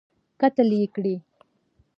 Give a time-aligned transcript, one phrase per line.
[0.41, 1.15] قتل یې کړی.